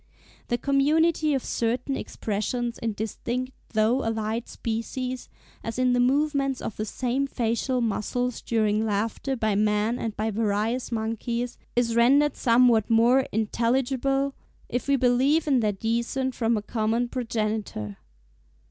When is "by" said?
9.35-9.53, 10.17-10.31